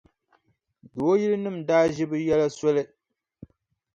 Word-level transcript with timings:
Dooyilinima 0.95 1.59
daa 1.67 1.85
ʒi 1.95 2.05
bɛ 2.09 2.17
yɛla 2.27 2.47
soli. 2.57 2.83